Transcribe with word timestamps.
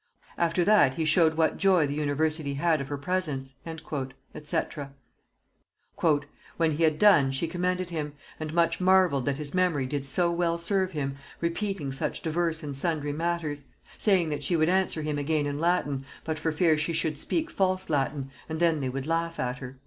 After 0.35 0.65
that 0.65 0.95
he 0.95 1.05
showed 1.05 1.35
what 1.35 1.57
joy 1.57 1.85
the 1.85 1.93
university 1.93 2.55
had 2.55 2.81
of 2.81 2.87
her 2.87 2.97
presence" 2.97 3.53
&c. 3.63 4.79
"When 6.57 6.71
he 6.71 6.81
had 6.83 6.97
done 6.97 7.29
she 7.31 7.47
commended 7.47 7.91
him, 7.91 8.13
and 8.39 8.51
much 8.51 8.81
marvelled 8.81 9.25
that 9.27 9.37
his 9.37 9.53
memory 9.53 9.85
did 9.85 10.03
so 10.03 10.31
well 10.31 10.57
serve 10.57 10.93
him, 10.93 11.17
repeating 11.39 11.91
such 11.91 12.23
diverse 12.23 12.63
and 12.63 12.75
sundry 12.75 13.13
matters; 13.13 13.65
saying 13.99 14.29
that 14.29 14.43
she 14.43 14.55
would 14.55 14.69
answer 14.69 15.03
him 15.03 15.19
again 15.19 15.45
in 15.45 15.59
Latin, 15.59 16.03
but 16.23 16.39
for 16.39 16.51
fear 16.51 16.79
she 16.79 16.93
should 16.93 17.15
speak 17.19 17.51
false 17.51 17.87
Latin, 17.87 18.31
and 18.49 18.59
then 18.59 18.79
they 18.79 18.89
would 18.89 19.05
laugh 19.05 19.39
at 19.39 19.59
her." 19.59 19.77